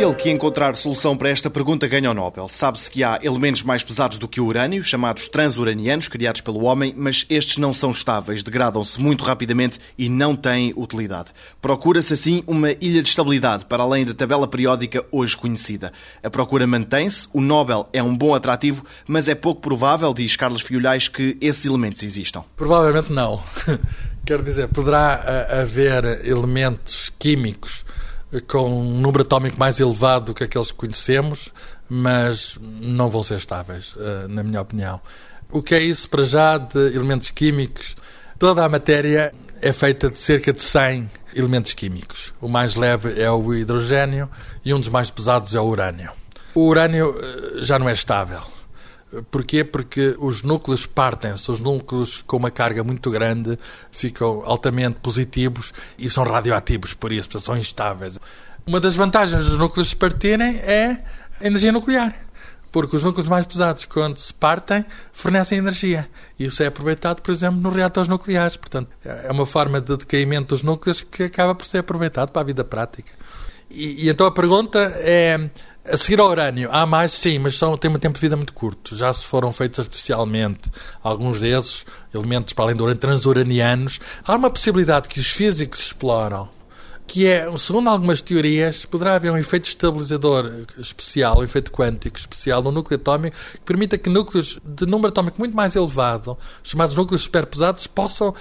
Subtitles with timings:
[0.00, 2.48] Aquele que encontrar solução para esta pergunta ganha o Nobel.
[2.48, 6.94] Sabe-se que há elementos mais pesados do que o urânio, chamados transuranianos, criados pelo homem,
[6.96, 11.28] mas estes não são estáveis, degradam-se muito rapidamente e não têm utilidade.
[11.60, 15.92] Procura-se assim uma ilha de estabilidade para além da tabela periódica hoje conhecida.
[16.22, 20.62] A procura mantém-se, o Nobel é um bom atrativo, mas é pouco provável, diz Carlos
[20.62, 22.42] Fiolhais, que esses elementos existam.
[22.56, 23.42] Provavelmente não.
[24.24, 27.84] Quero dizer, poderá eh, haver elementos químicos
[28.46, 31.50] com um número atómico mais elevado do que aqueles que conhecemos,
[31.88, 35.00] mas não vão ser estáveis, eh, na minha opinião.
[35.50, 37.96] O que é isso para já de elementos químicos?
[38.38, 42.32] Toda a matéria é feita de cerca de 100 elementos químicos.
[42.40, 44.30] O mais leve é o hidrogênio
[44.64, 46.12] e um dos mais pesados é o urânio.
[46.54, 48.40] O urânio eh, já não é estável
[49.30, 49.64] Porquê?
[49.64, 53.58] Porque os núcleos partem-se, os núcleos com uma carga muito grande
[53.90, 58.20] ficam altamente positivos e são radioativos, por isso, são instáveis.
[58.64, 61.02] Uma das vantagens dos núcleos se partirem é
[61.40, 62.14] a energia nuclear.
[62.70, 66.08] Porque os núcleos mais pesados, quando se partem, fornecem energia.
[66.38, 68.56] Isso é aproveitado, por exemplo, nos reatores nucleares.
[68.56, 72.44] Portanto, é uma forma de decaimento dos núcleos que acaba por ser aproveitado para a
[72.44, 73.10] vida prática.
[73.68, 75.50] E, e então a pergunta é
[75.84, 78.52] a seguir ao urânio, há mais, sim, mas são, têm um tempo de vida muito
[78.52, 78.94] curto.
[78.94, 80.70] Já se foram feitos artificialmente
[81.02, 83.98] alguns desses elementos, para além do urânio, transuranianos.
[84.24, 86.48] Há uma possibilidade que os físicos exploram,
[87.10, 92.62] que é, segundo algumas teorias, poderá haver um efeito estabilizador especial, um efeito quântico especial
[92.62, 97.22] no núcleo atómico, que permita que núcleos de número atómico muito mais elevado, chamados núcleos
[97.22, 98.32] superpesados, possam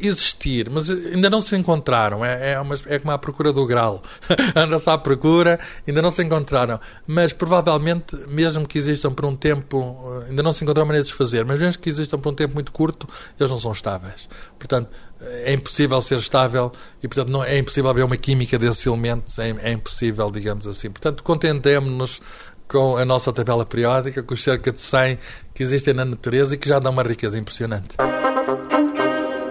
[0.00, 2.24] existir, mas ainda não se encontraram.
[2.24, 4.02] É, é, uma, é como a procura do grau.
[4.54, 6.80] Anda-se à procura, ainda não se encontraram.
[7.06, 11.14] Mas provavelmente, mesmo que existam por um tempo, eh, ainda não se encontrou maneira de
[11.14, 14.28] fazer, mas mesmo que existam por um tempo muito curto, eles não são estáveis.
[14.58, 16.70] Portanto, é impossível ser estável
[17.02, 20.66] e, portanto, não, é impossível haver uma forma química desses elementos é, é impossível, digamos
[20.66, 20.90] assim.
[20.90, 22.20] Portanto, contentemo-nos
[22.66, 25.18] com a nossa tabela periódica, com os cerca de 100
[25.54, 27.96] que existem na natureza e que já dão uma riqueza impressionante.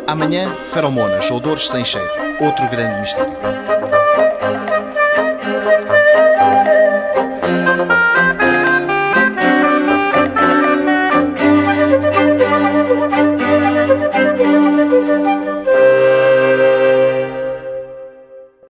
[0.08, 2.09] Amanhã, feromonas, odores sem cheiro.
[2.42, 3.34] Outro grande mistério.